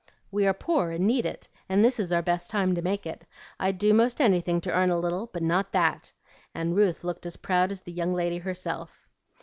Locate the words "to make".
2.73-3.05